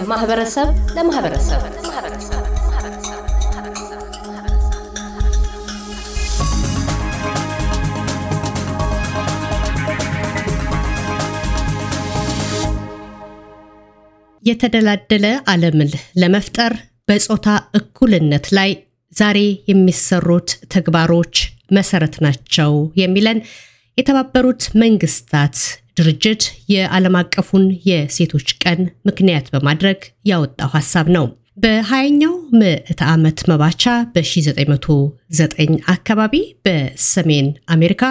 [0.00, 1.60] ከማህበረሰብ ለማህበረሰብ።
[14.42, 16.72] የተደላደለ ዓለምን ለመፍጠር
[17.08, 18.70] በጾታ እኩልነት ላይ
[19.12, 19.38] ዛሬ
[19.68, 21.34] የሚሰሩት ተግባሮች
[21.72, 23.40] መሰረት ናቸው የሚለን
[23.98, 25.56] የተባበሩት መንግስታት
[25.98, 31.26] ድርጅት የዓለም አቀፉን የሴቶች ቀን ምክንያት በማድረግ ያወጣው ሀሳብ ነው።
[31.62, 33.84] በሀያኛው ምዕተ ዓመት መባቻ
[35.30, 38.02] በ1909 አካባቢ በሰሜን አሜሪካ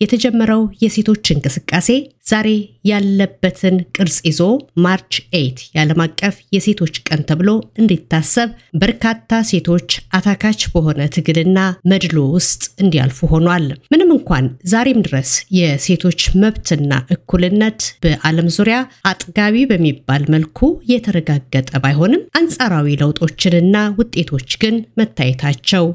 [0.00, 1.88] የተጀመረው የሴቶች እንቅስቃሴ
[2.26, 2.48] ዛሬ
[2.90, 4.40] ያለበትን ቅርጽ ይዞ
[4.84, 7.50] March eight የዓለም አቀፍ የሴቶች ቀን ተብሎ
[7.80, 8.48] እንዲታሰብ
[8.82, 9.12] በርካታ
[9.50, 11.58] ሴቶች አታካች በሆነ ትግልና
[11.92, 18.78] መድሎ ውስጥ እንዲያልፉ ሆኗል። ምንም እንኳን ዛሬም ድረስ የሴቶች መብትና እኩልነት በዓለም ዙሪያ
[19.10, 20.60] አጥጋቢ በሚባል መልኩ
[20.92, 25.86] የተረጋገጠ ባይሆንም አንጻራዊ ለውጦችንና ውጤቶች ግን መታየታቸው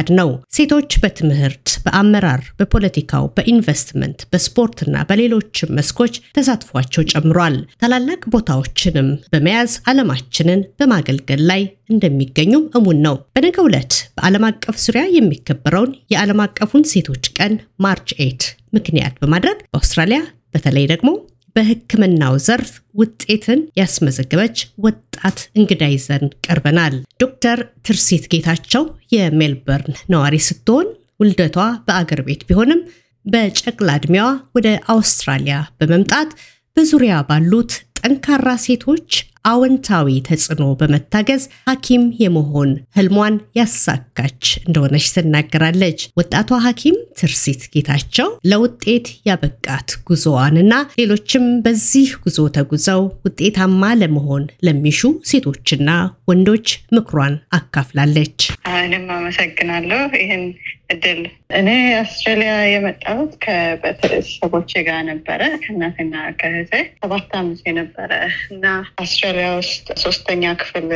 [0.00, 9.72] የማይካድ ነው። ሴቶች በትምህርት፣ በአመራር፣ በፖለቲካው፣ በኢንቨስትመንት፣ በስፖርትና በሌሎችም መስኮች ተሳትፏቸው ጨምሯል። ታላላቅ ቦታዎችንም በመያዝ
[9.90, 17.24] ዓለማችንን በማገልገል ላይ እንደሚገኙም እሙን ነው። በነገው ዕለት በዓለም አቀፍ ዙሪያ የሚከበረውን የዓለም አቀፉን ሴቶች
[17.38, 18.44] ቀን ማርች ኤት
[18.76, 20.20] ምክንያት በማድረግ በአውስትራሊያ
[20.54, 21.10] በተለይ ደግሞ
[21.56, 30.88] በሕክምናው ዘርፍ ውጤትን ያስመዘገበች ወጣት እንግዳ ይዘን ቀርበናል። ዶክተር ትርሲት ጌታቸው የሜልበርን ነዋሪ ስትሆን
[31.20, 32.80] ውልደቷ በአገር ቤት ቢሆንም
[33.24, 36.30] በጨቅላ ዕድሜዋ ወደ አውስትራሊያ በመምጣት
[36.76, 39.10] በዙሪያ ባሉት ጠንካራ ሴቶች
[39.48, 49.90] አዎንታዊ ተጽዕኖ በመታገዝ ሐኪም የመሆን ህልሟን ያሳካች እንደሆነች ትናገራለች። ወጣቷ ሐኪም ትርሲት ጌታቸው ለውጤት ያበቃት
[50.08, 55.00] ጉዞዋንና ሌሎችም በዚህ ጉዞ ተጉዘው ውጤታማ ለመሆን ለሚሹ
[55.30, 55.90] ሴቶችና
[56.30, 58.38] ወንዶች ምክሯን አካፍላለች።
[58.78, 60.44] እኔም አመሰግናለሁ ይህን
[60.90, 61.20] እድል።
[61.58, 61.68] እኔ
[61.98, 68.10] አውስትራሊያ የመጣሁት ከቤተሰቦቼ ጋር ነበረ ከእናቴና ከእህቴ ሰባት ዓመት የነበረ
[68.54, 68.64] እና
[69.02, 70.86] አውስትራሊያ ውስጥ ሶስተኛ ክፍል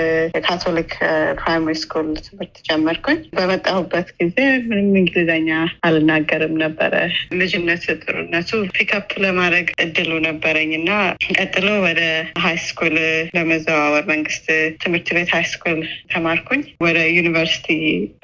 [0.47, 0.93] ካቶሊክ
[1.41, 4.37] primary school ትምህርት ጀመርኩኝ። በመጣሁበት ጊዜ
[4.67, 5.51] ምንም እንግሊዝኛ
[5.89, 6.95] አልናገርም ነበረ።
[7.43, 10.91] ልጅነት ጥሩነቱ pick up ለማድረግ እድሉ ነበረኝ እና
[11.37, 12.03] ቀጥሎ ወደ
[12.43, 12.97] high school
[13.37, 14.47] ለመዘዋወር መንግስት
[14.83, 15.81] ትምህርት ቤት high school
[16.13, 17.69] ተማርኩኝ። ወደ ዩኒቨርሲቲ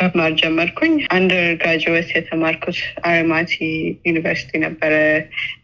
[0.02, 2.78] መማር ጀመርኩኝ። undergraduate የተማርኩት
[3.10, 3.52] RMIT
[4.08, 4.92] ዩኒቨርሲቲ ነበረ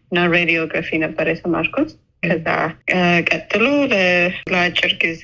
[0.07, 1.89] እና radiography ነበረ የተማርኩት።
[2.25, 2.47] ከዛ
[3.29, 3.63] ቀጥሎ
[4.51, 5.23] ለአጭር ጊዜ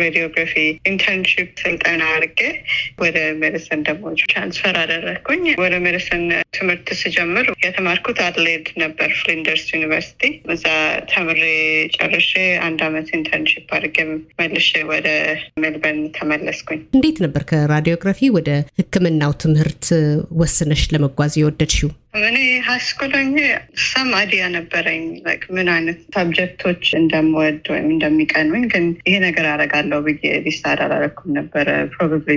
[0.00, 0.54] radiography
[0.90, 2.40] internship ስልጠና አድርጌ
[3.02, 6.24] ወደ medicine ደግሞ transfer አደረግኩኝ። ወደ medicine
[6.56, 10.22] ትምህርት ስጀምር የተማርኩት አድሌድ ነበር፣ ፍሊንደርስ ዩኒቨርሲቲ።
[10.54, 10.66] እዛ
[11.12, 11.42] ተምሬ
[11.96, 12.32] ጨርሼ
[12.66, 13.98] አንድ አመት internship አድርጌ
[14.40, 15.08] መልሼ ወደ
[15.62, 18.04] ሜልበርን ተመለስኩኝ። እንዴት ነበር ከ radiography
[18.36, 18.50] ወደ
[18.80, 19.86] ሕክምናው ትምህርት
[20.40, 21.90] ወስነሽ ለመጓዝ የወደድሽው?
[22.14, 22.36] እኔ
[22.66, 23.38] high school ሆኜ
[23.86, 25.02] some idea ነበረኝ
[25.56, 31.66] ምን አይነት subject ኦች እንደምወድ ወይም እንደሚቀኑኝ፣ ግን ይሄ ነገር አደርጋለሁ ብዬ decide አላደረኩም ነበረ
[31.94, 32.36] probably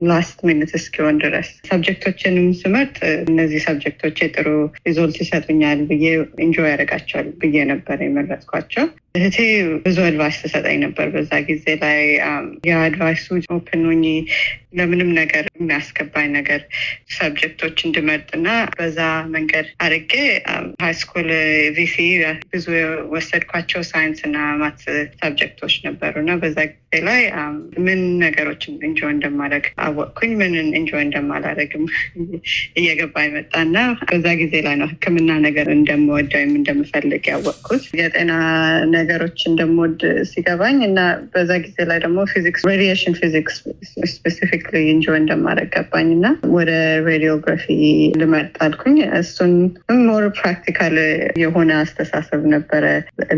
[0.00, 4.48] last minute እስኪሆን ድረስ subject ኦችንም ስመርጥ እነዚህ subject ኦች ጥሩ
[4.82, 6.04] result ይሰጡኛል ብዬ
[6.44, 8.84] enjoy ያደርጋቸዋል ብዬ ነበር የመረጥኳቸው።
[9.14, 9.36] እህቴ
[9.84, 12.00] ብዙ advice ትሰጠኝ ነበር በዛ ጊዜ ላይ
[12.68, 13.24] የ advice
[13.56, 14.04] ኡ open ሆኜ
[14.78, 16.60] ለምንም ነገር የሚያስገባኝ ነገር
[17.16, 18.98] subject ኦች እንድመርጥ እና በዛ
[19.34, 20.12] መንገድ አድርጌ
[20.82, 21.28] high school
[21.76, 21.96] VCE
[22.52, 24.80] ብዙ የወሰድኳቸው ሳይንስ እና math
[25.22, 27.22] subject ኦች ነበሩ እና በዛ ጊዜ ላይ
[27.86, 30.54] ምን ነገሮችን enjoy እንደማደርግ አወቅኩኝ። ምን
[31.02, 31.84] እንደማላደርግም
[32.80, 38.32] እየገባ ይመጣ እና በዛ ጊዜ ላይ ነው ሕክምና ነገር እንደምወድ ወይም እንደምፈልግ ያወቅኩት የጤና
[38.98, 40.00] ነገሮች እንደምወድ
[40.30, 41.00] ሲገባኝ እና
[41.32, 43.56] በዛ ጊዜ ላይ ደግሞ ፊዚክስ radiation physics
[44.12, 44.54] specifically
[44.92, 46.70] enjoy እንደማደርግ ገባኝ እና ወደ
[47.08, 47.64] radiography
[48.20, 49.52] ልመርጥ አልኩኝ። እሱን
[50.08, 50.96] more practical
[51.42, 52.84] የሆነ አስተሳሰብ ነበረ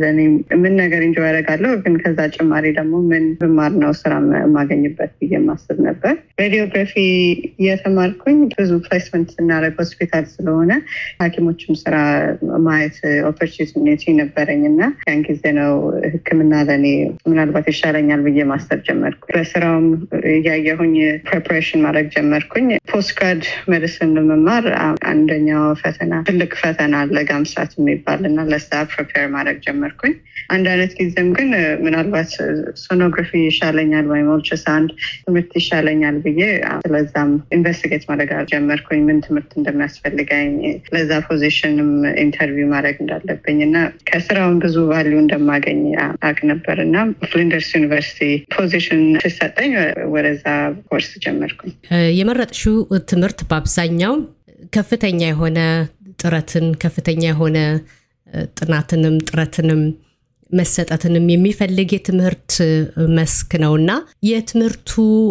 [0.01, 0.19] ለእኔ
[0.63, 5.79] ምን ነገር enjoy ያደርጋለሁ፣ ግን ከዛ ጭማሪ ደግሞ ምን ብማር ነው ስራ የማገኝበት ብዬ ማስብ
[5.89, 6.95] ነበር። radiography
[7.61, 10.71] እየተማርኩኝ ብዙ placement ስናደርግ ሆስፒታል ስለሆነ
[11.23, 11.97] ሐኪሞችም ስራ
[12.67, 12.99] ማየት
[13.31, 15.73] opportunity ነበረኝ እና ያን ጊዜ ነው
[16.13, 16.87] ህክምና ለእኔ
[17.31, 19.87] ምናልባት ይሻለኛል ብዬ ማሰብ ጀመርኩ። በስራውም
[20.33, 20.95] እያየሁኝ
[21.29, 24.65] preparation ማድረግ ጀመርኩኝ። postgrad medicine ለመማር
[25.11, 27.17] አንደኛው ፈተና ትልቅ ፈተና አለ
[27.81, 30.15] የሚባል እና ለዛ prepare ማድረግ ጀመርኩኝ።
[30.51, 31.51] አንድ አይነት ጊዜም ግን
[31.85, 32.31] ምናልባት
[32.85, 34.91] sonography ይሻለኛል ወይም ኦልትራሳውንድ
[35.27, 36.41] ትምህርት ይሻለኛል ብዬ
[36.85, 40.51] ስለዛም investigate ማድረግ ጀመርኩኝ። ምን ትምህርት እንደሚያስፈልገኝ
[40.95, 41.91] ለዛ position ም
[42.25, 43.77] interview ማድረግ እንዳለብኝ እና
[44.11, 45.81] ከስራውን ብዙ value እንደማገኝ
[46.23, 46.97] አውቅ ነበር እና
[47.31, 48.21] ፍሊንደርስ ዩኒቨርሲቲ
[48.55, 49.73] position ሲሰጠኝ
[50.15, 50.45] ወደዛ
[50.91, 51.73] ኮርስ ጀመርኩኝ።
[52.19, 52.77] የመረጥሽው
[53.11, 54.15] ትምህርት በአብዛኛው
[54.73, 55.59] ከፍተኛ የሆነ
[56.19, 57.59] ጥረትን ከፍተኛ የሆነ
[58.59, 59.83] ጥናትንም ጥረትንም
[60.53, 62.53] መሰጠትንም የሚፈልግ የትምህርት
[63.17, 63.91] መስክ ነው እና
[64.29, 64.91] የትምህርቱ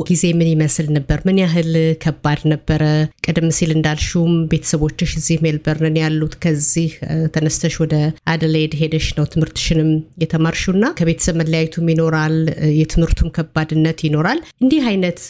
[0.10, 1.18] ጊዜ ምን ይመስል ነበር?
[1.28, 1.72] ምን ያህል
[2.04, 2.84] ከባድ ነበረ?
[3.28, 6.92] ቀደም ሲል እንዳልሽውም ቤተሰቦችሽ እዚህ ሜልበርን ያሉት ከዚህ
[7.36, 7.96] ተነስተሽ ወደ
[8.34, 9.92] አደሌድ ሄደሽ ነው ትምህርትሽንም
[10.24, 12.36] የተማርሽው እና ከቤተሰብ መለያየቱም ይኖራል፣
[12.80, 15.22] የትምህርቱም ከባድነት ይኖራል። እንዲህ አይነት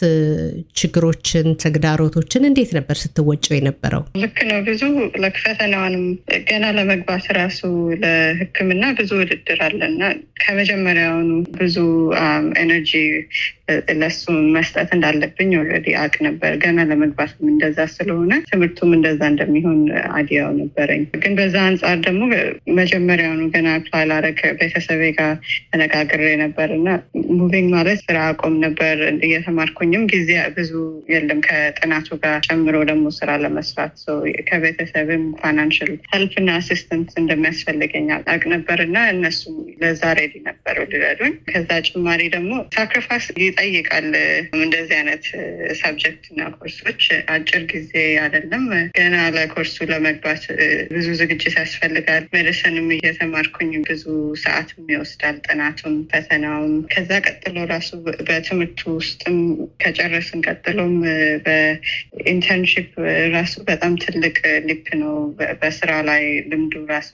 [0.80, 4.04] ችግሮችን፣ ተግዳሮቶችን እንዴት ነበር ስትወጨው የነበረው?
[4.22, 4.82] ልክ ነው። ብዙ
[5.42, 6.04] ፈተናዋንም
[6.48, 7.60] ገና ለመግባት ራሱ
[8.02, 10.02] ለሕክምና ብዙ ውድድር አለ እና
[10.42, 11.76] ከመጀመሪያውኑ ብዙ
[12.56, 12.92] energy
[14.00, 14.22] ለሱ
[14.54, 19.80] መስጠት እንዳለብኝ already አውቅ ነበር። ገና ለመግባት እንደዛ ስለሆነ ትምህርቱም እንደዛ እንደሚሆን
[20.16, 22.22] idea ው ነበረኝ። ግን በዛ አንጻር ደግሞ
[22.80, 24.06] መጀመሪያውኑ ገና apply
[24.60, 25.32] ቤተሰቤ ጋር
[25.70, 26.88] ተነጋግሬ ነበር እና
[27.40, 28.96] moving ማለት ስራ አቆም ነበር።
[29.26, 30.72] እየተማርኩኝም ጊዜ ብዙ
[31.12, 33.94] የለም ከጥናቱ ጋር ጨምሮ ደግሞ ስራ ለመስራት
[34.50, 39.42] ከቤተሰብም financial help እና assistance እንደሚያስፈልገኝ አውቅ ነበር እና እነሱ
[39.82, 43.26] ለዛ ready ነበሩ ሊረዱኝ። ከዛ ጭማሪ ደግሞ sacrifice
[43.62, 44.06] ይጠይቃል።
[44.58, 45.24] እንደዚህ አይነት
[45.80, 47.02] subject እና ኮርሶች
[47.34, 47.92] አጭር ጊዜ
[48.22, 48.64] አይደለም።
[48.98, 50.44] ገና ለኮርሱ ለመግባት
[50.92, 54.04] ብዙ ዝግጅት ያስፈልጋል። medicine ም እየተማርኩኝ ብዙ
[54.44, 57.90] ሰዓትም ይወስዳል፣ ጥናቱም ፈተናውም። ከዛ ቀጥሎ ራሱ
[58.28, 59.36] በትምህርቱ ውስጥም
[59.82, 60.94] ከጨረስን ቀጥሎም
[61.46, 62.88] በ internship
[63.36, 64.36] ራሱ በጣም ትልቅ
[64.68, 65.14] leap ነው።
[65.62, 67.12] በስራ ላይ ልምዱ ራሱ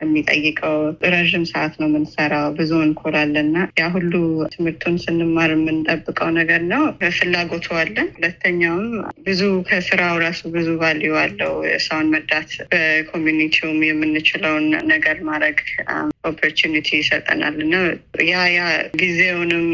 [0.00, 0.76] የሚጠይቀው
[1.12, 4.12] ረዥም ሰዓት ነው የምንሰራው፣ ብዙ on call አለን እና ያ ሁሉ
[4.54, 5.50] ትምህርቱን ስንማር
[5.88, 6.82] የምንጠብቀው ነገር ነው።
[7.16, 8.86] ፍላጎቱ አለን። ሁለተኛውም
[9.26, 11.52] ብዙ ከስራው ራሱ ብዙ value አለው።
[11.86, 15.58] ሰውን መርዳት፣ በ community ውም የምንችለውን ነገር ማድረግ
[16.30, 17.74] opportunity ይሰጠናል እና
[18.28, 18.60] ያ ያ
[19.02, 19.66] ጊዜውንም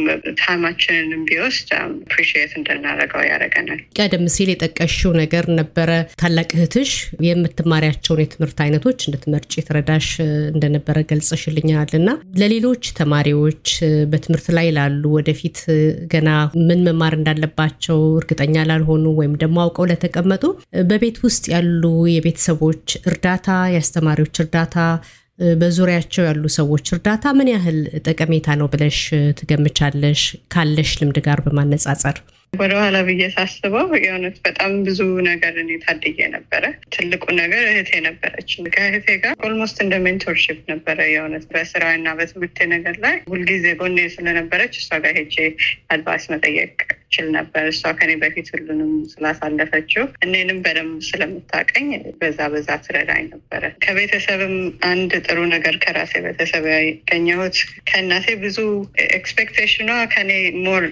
[0.43, 5.91] time ኣችንንም ቢወስድ appreciate እንድናደርገው ያደርገናል። ቀደም ሲል የጠቀሽው ነገር ነበረ
[6.23, 6.93] ታላቅ እህትሽ
[7.29, 10.09] የምትማሪያቸውን የትምህርት አይነቶች እንድትመርጭ የረዳሽ
[10.55, 11.71] እንደነበረ ገልጸሽልኛል
[12.01, 12.09] እና
[12.41, 13.67] ለሌሎች ተማሪዎች
[14.13, 15.59] በትምህርት ላይ ላሉ ወደፊት
[16.13, 16.29] ገና
[16.69, 20.45] ምን መማር እንዳለባቸው እርግጠኛ ላልሆኑ ወይም ደግሞ አውቀው ለተቀመጡ
[20.91, 21.83] በቤት ውስጥ ያሉ
[22.15, 24.77] የቤተሰቦች እርዳታ፣ የአስተማሪዎች እርዳታ
[25.61, 28.99] በዙሪያቸው ያሉ ሰዎች እርዳታ ምን ያህል ጠቀሜታ ነው ብለሽ
[29.39, 30.23] ትገምቻለሽ?
[30.55, 32.17] ካለሽ ልምድ ጋር በማነጻጸር
[32.53, 36.65] ወደኋላ ብዬ ሳስበው የእውነት በጣም ብዙ ነገር እኔ ታድዬ ነበረ።
[36.95, 42.97] ትልቁ ነገር እህቴ ነበረች። ከእህቴ ጋር almost እንደ mentorship ነበረ። የእውነት በስራ እና በትምህርቴ ነገር
[43.05, 45.37] ላይ ሁልጊዜ ጎኔ ስለነበረች እሷ ጋር ሄጄ
[45.93, 46.75] advice መጠየቅ
[47.15, 51.89] እችል ነበር። እሷ ከኔ በፊት ሁሉንም ስላሳለፈችው እኔንም በደንብ ስለምታቀኝ
[52.21, 54.55] በዛ በዛ ትረዳኝ ነበረ። ከቤተሰብም
[54.91, 57.57] አንድ ጥሩ ነገር ከራሴ ቤተሰብ ያገኘሁት
[57.89, 58.59] ከእናቴ ብዙ
[59.13, 60.31] expectation ኗ ከኔ
[60.65, 60.85] more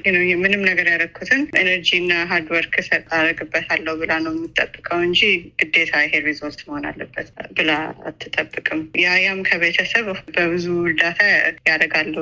[0.42, 5.20] ምንም ነገር ያደረኩትን energy እና hard work ሰጥቼ አደርግበታለሁ ብላ ነው የምጠብቀው እንጂ
[5.60, 7.70] ግዴታ ይሄ result መሆን አለበት ብላ
[8.10, 11.20] አትጠብቅም። ያያም ከቤተሰብ በብዙ እርዳታ
[11.68, 12.16] ያደርጋሉ።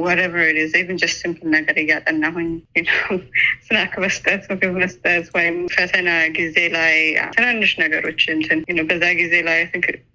[0.00, 2.50] whatever even just simple ነገር እያጠናሁኝ
[3.66, 6.94] snack መስጠት፣ ምግብ መስጠት ወይም ፈተና ጊዜ ላይ
[7.36, 9.60] ትናንሽ ነገሮች እንትን በዛ ጊዜ ላይ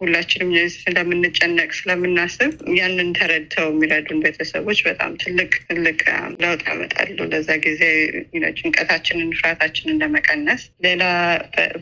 [0.01, 5.99] ሁላችንም ስለምንጨነቅ ስለምናስብ ያንን ተረድተው የሚረዱን ቤተሰቦች በጣም ትልቅ ትልቅ
[6.41, 7.81] ለውጥ ያመጣሉ። ለዛ ጊዜ
[8.57, 11.03] ጭንቀታችንን፣ ፍርሃታችንን ለመቀነስ ሌላ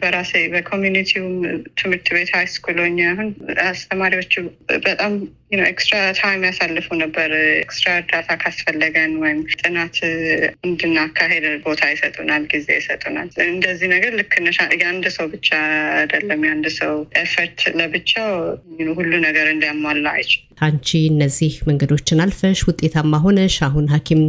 [0.02, 1.36] በራሴ በ community ውም
[1.80, 3.30] ትምህርት ቤት high school ሆኜ አሁን
[3.68, 4.34] አስተማሪዎቹ
[4.86, 5.14] በጣም
[5.70, 7.30] extra time ያሳልፉ ነበር።
[7.62, 9.96] extra እርዳታ ካስፈለገን ወይም ጥናት
[10.64, 14.34] እንድናካሄድ ቦታ ይሰጡናል፣ ጊዜ ይሰጡናል። እንደዚህ ነገር ልክ
[14.80, 15.50] የአንድ ሰው ብቻ
[15.96, 18.30] አይደለም። የአንድ ሰው effort ለብቻው
[19.00, 24.22] ሁሉ ነገር እንዲያሟላ አይችልም። አንቺ እነዚህ መንገዶችን አልፈሽ ውጤታማ ሆነሽ አሁን ሐኪም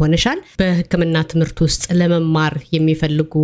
[0.00, 3.34] ሆነሻል። በሕክምና ትምህርት ውስጥ ለመማር የሚፈልጉ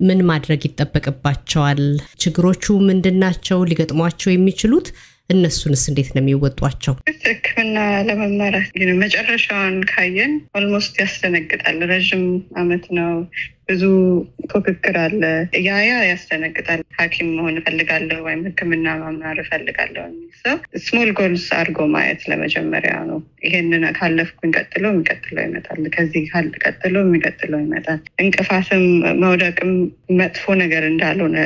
[0.00, 1.82] ምን ማድረግ ይጠበቅባቸዋል?
[2.20, 3.58] ችግሮቹ ምንድን ናቸው?
[3.70, 4.88] ሊገጥሟቸው የሚችሉት
[5.30, 6.94] እነሱንስ እንዴት ነው የሚወጧቸው?
[7.24, 7.76] ሕክምና
[8.08, 8.54] ለመማር
[9.02, 12.24] መጨረሻውን ካየን almost ያስደነግጣል። ረዥም
[12.56, 13.12] አመት ነው።
[13.70, 13.82] ብዙ
[14.52, 15.22] ፉክክር አለ።
[15.66, 21.78] ያ ያ ያስደነግጣል። ሐኪም መሆን እፈልጋለሁ ወይም ሕክምና መማር እፈልጋለሁ የሚል ሰው small goals አድርጎ
[21.92, 26.24] ማየት ለመጀመሪያ ነው። ይሄንን ካለፍኩኝ ቀጥሎ የሚቀጥለው ይመጣል። ከዚህ
[26.64, 28.84] ቀጥሎ የሚቀጥለው ይመጣል። እንቅፋትም
[29.22, 29.72] መውደቅም
[30.20, 31.36] መጥፎ ነገር እንዳልሆነ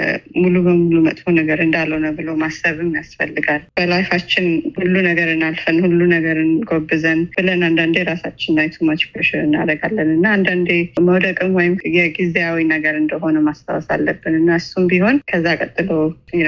[0.43, 4.47] ሙሉ በሙሉ መጥፎ ነገር እንዳልሆነ ብሎ ማሰብም ያስፈልጋል። በላይፋችን
[4.79, 10.71] ሁሉ ነገርን አልፈን ሁሉ ነገርን ጎብዘን ብለን አንዳንዴ ራሳችን ላይ ቱማች ፕሬሽር እናደርጋለን እና አንዳንዴ
[11.07, 11.75] መውደቅም ወይም
[12.17, 15.91] የጊዜያዊ ነገር እንደሆነ ማስታወስ አለብን እና እሱም ቢሆን ከዛ ቀጥሎ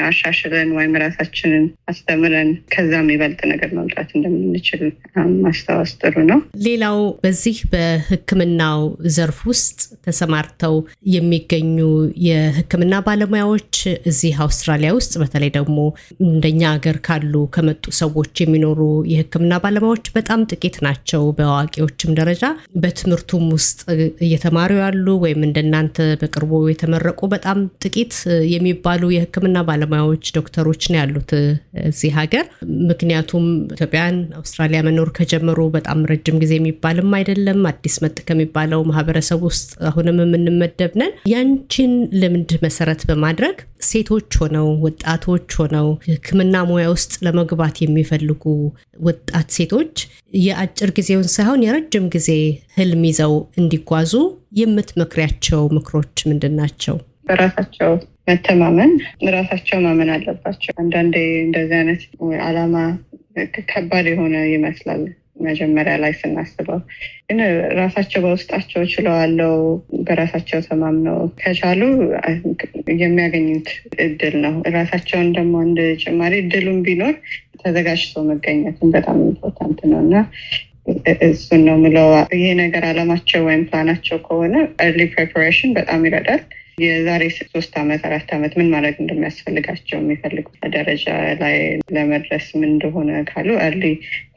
[0.07, 4.83] አሻሽለን ወይም ራሳችንን አስተምረን ከዛ የሚበልጥ ነገር መምጣት እንደምንችል
[5.45, 8.81] ማስታወስ ጥሩ ነው። ሌላው በዚህ በሕክምናው
[9.17, 10.75] ዘርፍ ውስጥ ተሰማርተው
[11.15, 11.77] የሚገኙ
[12.27, 13.73] የሕክምና ባለሙያዎች
[14.11, 15.79] እዚህ አውስትራሊያ ውስጥ በተለይ ደግሞ
[16.29, 18.81] እንደኛ ሀገር ካሉ ከመጡ ሰዎች የሚኖሩ
[19.13, 22.45] የሕክምና ባለሙያዎች በጣም ጥቂት ናቸው። በአዋቂዎችም ደረጃ
[22.83, 23.81] በትምህርቱም ውስጥ
[24.27, 28.15] እየተማሩ ያሉ ወይም እንደናንተ በቅርቡ የተመረቁ በጣም ጥቂት
[28.53, 31.31] የሚባሉ የሕክምና ባለሙያዎች ዶክተሮች ነው ያሉት
[31.87, 32.45] እዚህ ሀገር።
[32.91, 39.71] ምክንያቱም ኢትዮጵያን አውስትራሊያ መኖር ከጀመሩ በጣም ረጅም ጊዜ የሚባልም አይደለም። አዲስ መጥ ከሚባለው ማህበረሰብ ውስጥ
[39.91, 47.77] አሁንም የምንመደብ ነን። ያንቺን ልምድ መሰረት በማድረግ ሴቶች ሆነው ወጣቶች ሆነው ሕክምና ሙያ ውስጥ ለመግባት
[47.83, 48.45] የሚፈልጉ
[49.07, 49.95] ወጣት ሴቶች
[50.41, 52.31] የአጭር ጊዜውን ሳይሆን የረጅም ጊዜ
[52.77, 54.13] ህልም ይዘው እንዲጓዙ
[54.61, 56.97] የምትመክሪያቸው ምክሮች ምንድን ናቸው?
[57.29, 57.93] በራሳቸው
[58.29, 58.93] መተማመን፣
[59.35, 61.15] ራሳቸው ማመን አለባቸው። አንዳንዴ
[61.45, 62.03] እንደዚህ አይነት
[62.47, 62.77] አላማ
[63.71, 65.03] ከባድ የሆነ ይመስላል
[65.47, 66.79] መጀመሪያ ላይ ስናስበው
[67.29, 67.39] ግን
[67.81, 69.55] ራሳቸው በውስጣቸው እችለዋለው
[70.07, 71.81] በራሳቸው ተማምነው ከቻሉ
[73.03, 73.69] የሚያገኙት
[74.07, 77.15] እድል ነው። ራሳቸውን ደግሞ አንድ ጭማሪ እድሉን ቢኖር
[77.63, 80.15] ተዘጋጅቶ መገኘትን በጣም important ነው እና
[81.27, 86.43] እሱን ነው የምለው። ይሄ ነገር አላማቸው ወይም ፕላናቸው ከሆነ early preparation በጣም ይረዳል።
[86.83, 91.07] የዛሬ ሶስት ዓመት አራት ዓመት ምን ማድረግ እንደሚያስፈልጋቸው የሚፈልጉት ደረጃ
[91.41, 91.55] ላይ
[91.97, 93.85] ለመድረስ ምን እንደሆነ ካሉ early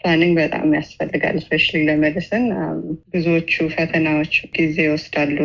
[0.01, 2.46] planning በጣም ያስፈልጋል። especially ለ medicine
[3.13, 5.38] ብዙዎቹ ፈተናዎች ጊዜ ይወስዳሉ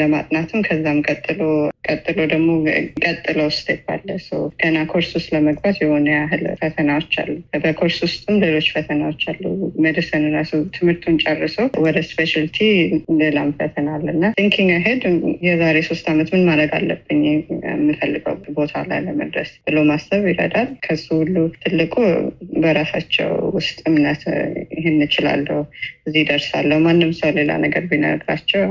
[0.00, 1.40] ለማጥናትም ከዛም ቀጥሎ
[1.88, 2.48] ቀጥሎ ደግሞ
[3.04, 4.08] ቀጥለው step አለ።
[4.62, 7.30] ገና ኮርስ ውስጥ ለመግባት የሆነ ያህል ፈተናዎች አሉ።
[7.64, 9.44] በኮርስ ውስጥም ሌሎች ፈተናዎች አሉ።
[9.84, 12.58] medicine ራሱ ትምህርቱን ጨርሶ ወደ specialty
[13.22, 15.02] ሌላም ፈተና አለ እና thinking ahead
[15.46, 17.22] የዛሬ ሶስት ዓመት ምን ማድረግ አለብኝ
[17.70, 21.94] የምፈልገው ቦታ ላይ ለመድረስ ብሎ ማሰብ ይረዳል። ከሱ ሁሉ ትልቁ
[22.62, 24.22] በራሳቸው ውስጥ እምነት
[24.74, 25.58] ይህን እችላለሁ፣
[26.06, 28.62] እዚህ እደርሳለሁ። ማንም ሰው ሌላ ነገር ቢነግራቸው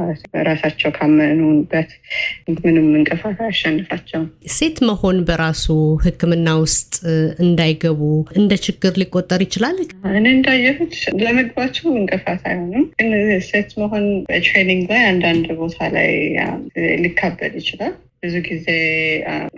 [0.49, 1.89] ራሳቸው ካመኑበት
[2.57, 5.65] ምንም እንቅፋት አያሸንፋቸውም። ሴት መሆን በራሱ
[6.05, 6.93] ሕክምና ውስጥ
[7.43, 8.01] እንዳይገቡ
[8.39, 9.77] እንደ ችግር ሊቆጠር ይችላል።
[10.13, 13.11] እኔ እንዳየሁት ለመግባቸው እንቅፋት አይሆንም። ግን
[13.49, 16.11] ሴት መሆን በትሬኒንግ ላይ አንዳንድ ቦታ ላይ
[17.03, 18.67] ሊካበድ ይችላል። ብዙ ጊዜ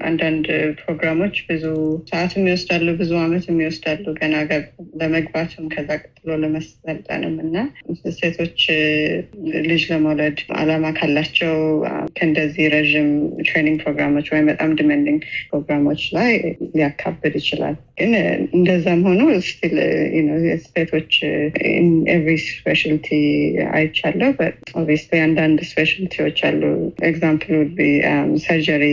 [0.08, 0.48] አንዳንድ
[0.82, 1.64] ፕሮግራሞች ብዙ
[2.10, 4.34] ሰዓትም ይወስዳሉ፣ ብዙ አመትም ይወስዳሉ ገና
[5.02, 5.90] ለመግባትም ከዛ
[6.24, 7.56] ቀጥሎ ለመሰልጠንም እና
[8.18, 8.60] ሴቶች
[9.66, 11.54] ልጅ ለመውለድ አላማ ካላቸው
[12.18, 13.08] ከእንደዚህ ረዥም
[13.42, 16.32] training ፕሮግራሞች ወይም በጣም demanding ፕሮግራሞች ላይ
[16.76, 18.14] ሊያካብድ ይችላል። ግን
[18.58, 19.76] እንደዛም ሆኖ still
[20.68, 21.12] ሴቶች
[22.14, 23.10] every specialty
[23.74, 24.32] አይቻለሁ።
[24.76, 26.62] obviously አንዳንድ specialty ዎች አሉ
[27.10, 27.80] example would
[28.46, 28.86] surgery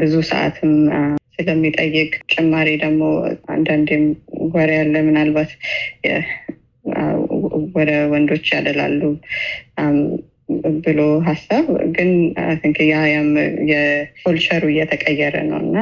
[0.00, 0.74] ብዙ ሰዓትም
[1.36, 3.04] ስለሚጠይቅ ጭማሪ ደግሞ
[3.54, 4.04] አንዳንዴም
[4.52, 5.50] ወሬ ያለ ምናልባት
[7.76, 9.00] ወደ ወንዶች ያደላሉ
[10.84, 12.10] ብሎ ሀሳብ ግን
[12.90, 13.30] ያ ያም
[13.70, 15.76] የ culture ኡ እየተቀየረ ነው እና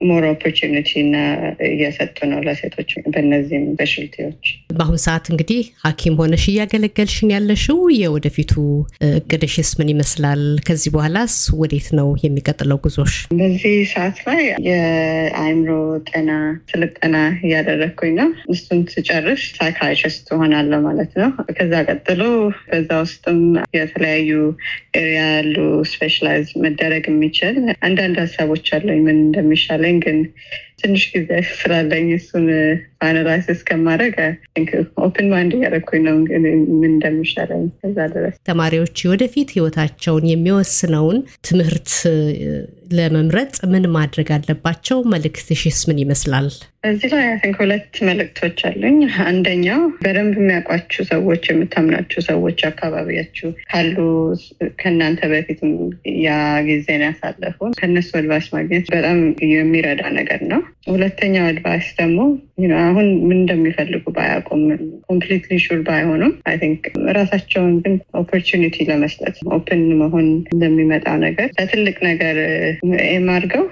[0.00, 1.16] more opportunity እና
[1.68, 8.52] እየሰጡ ነው ለሴቶች በእነዚህም specialty ዎች። በአሁኑ ሰዓት እንግዲህ ሐኪም ሆነሽ እያገለገልሽን ያለሽው የወደፊቱ
[9.10, 10.42] እቅድሽስ ምን ይመስላል?
[10.66, 13.14] ከዚህ በኋላስ ወዴት ነው የሚቀጥለው ጉዞሽ?
[13.38, 15.70] በዚህ ሰዓት ላይ የአእምሮ
[16.10, 16.30] ጤና
[16.72, 22.22] ስልጠና እያደረግኩኝ ነው። እሱን ስጨርስ psychiatrist እሆናለሁ ማለት ነው። ከዛ ቀጥሎ
[22.68, 23.40] በዛ ውስጥም
[23.78, 24.30] የተለያዩ
[24.98, 25.56] area ያሉ
[25.90, 30.32] specialize መደረግ የሚችል አንዳንድ ሀሳቦች አለኝ ምን እንደሚሻል ግን
[30.78, 32.46] ትንሽ ጊዜ ስላለኝ እሱን
[33.00, 34.14] finalize እስከማድረግ
[35.04, 36.44] open mind እያደረኩኝ ነው ምን
[36.90, 41.18] እንደሚሻለኝ ከዛ ድረስ። ተማሪዎች ወደፊት ህይወታቸውን የሚወስነውን
[41.48, 41.90] ትምህርት
[42.96, 44.98] ለመምረጥ ምን ማድረግ አለባቸው?
[45.12, 46.48] መልእክትሽስ ምን ይመስላል?
[46.88, 53.96] እዚህ ላይ I think ሁለት መልእክቶች አሉኝ። አንደኛው በደንብ የሚያውቋችሁ ሰዎች፣ የምታምናችሁ ሰዎች አካባቢያችሁ ካሉ
[54.80, 55.60] ከእናንተ በፊት
[56.26, 56.30] ያ
[56.68, 59.18] ጊዜን ያሳለፉ ከእነሱ advice ማግኘት በጣም
[59.54, 62.18] የሚረዳ ነገር ነው። ሁለተኛው advice ደግሞ
[62.80, 64.62] አሁን ምን እንደሚፈልጉ ባያውቁም
[65.08, 66.84] completely sure ባይሆኑም I think
[67.18, 72.38] ራሳቸውን ግን opportunity ለመስጠት open መሆን እንደሚመጣው ነገር ለትልቅ ነገር
[73.08, 73.64] aim አድርገው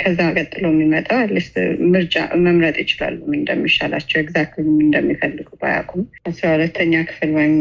[0.00, 1.54] ከዛ ቀጥሎ የሚመጣው at least
[1.92, 2.14] ምርጫ
[2.44, 7.54] መምረጥ ይችላሉ እንደሚሻላቸው exactly እንደሚፈልጉ ባያውቁም። አስራ ሁለተኛ ክፍል ወይም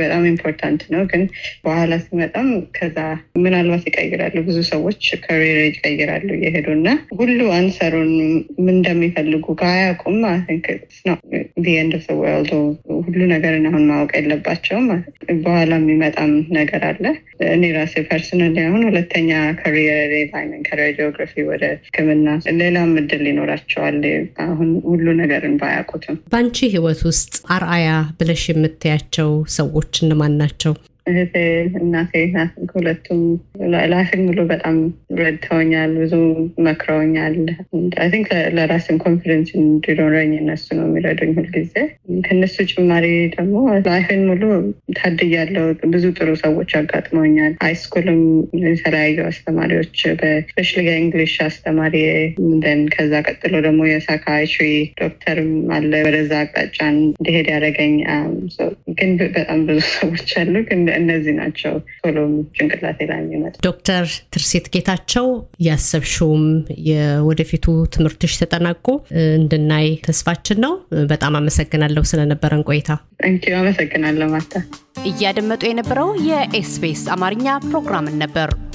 [0.00, 1.22] በጣም important ነው፣ ግን
[1.64, 2.98] በኋላ ሲመጣም ከዛ
[3.44, 6.88] ምናልባት ይቀይራሉ። ብዙ ሰዎች career ይቀይራሉ እየሄዱ እና
[7.18, 8.12] ሁሉ answerኡን
[8.74, 10.18] እንደሚፈልጉ ባያውቁም
[11.74, 12.50] end of world
[13.04, 14.86] ሁሉ ነገርን አሁን ማወቅ የለባቸውም።
[15.40, 17.04] በኋላ የሚመጣም ነገር አለ።
[17.48, 19.30] እኔ ራሴ personally አሁን ሁለተኛ
[19.60, 20.00] career
[20.32, 20.62] ላይ ነኝ።
[21.48, 22.28] ወደ ሕክምና
[22.60, 23.98] ሌላም እድል ይኖራቸዋል።
[24.44, 27.88] አሁን ሁሉ ነገርን ባያውቁትም። በአንቺ ህይወት ውስጥ አርአያ
[28.20, 30.74] ብለሽ የምታያቸው ሰዎች እነማን ናቸው?
[31.06, 31.34] እህቴ
[31.78, 32.12] እናቴ
[32.74, 33.20] ሁለቱም
[33.92, 34.76] life ን ሙሉ በጣም
[35.18, 36.14] ረድተውኛል፣ ብዙ
[36.66, 37.34] መክረውኛል።
[38.06, 41.74] think ለራስን confidence እንዲኖረኝ እነሱ ነው የሚረዱኝ ሁልጊዜ።
[42.26, 43.56] ከነሱ ጭማሪ ደግሞ
[43.86, 44.42] life ን ሙሉ
[44.98, 48.22] ታድያለሁ። ብዙ ጥሩ ሰዎች አጋጥመውኛል። high school ም
[48.64, 51.94] የተለያዩ አስተማሪዎች especially የ English አስተማሪ
[52.72, 54.62] ን ከዛ ቀጥሎ ደግሞ የ psychiatry
[55.00, 57.94] ዶክተርም አለ ወደዛ አቅጣጫ እንዲሄድ ያደረገኝ
[58.98, 62.16] ግን በጣም ብዙ ሰዎች አሉ ግን እነዚህ ናቸው ቶሎ
[62.56, 65.26] ጭንቅላቴ ላይ የሚመጡ። ዶክተር ትርሴት ጌታቸው
[65.68, 66.44] ያሰብሽውም
[66.88, 68.86] የወደፊቱ ትምህርትሽ ተጠናቆ
[69.34, 70.74] እንድናይ ተስፋችን ነው።
[71.12, 72.90] በጣም አመሰግናለሁ ስለነበረን ቆይታ።
[73.28, 74.54] thank you አመሰግናለሁ ማታ።
[75.10, 78.50] እያደመጡ የነበረው የኤስቢኤስ አማርኛ ፕሮግራምን ነበር።